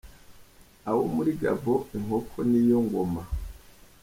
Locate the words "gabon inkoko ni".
1.41-2.61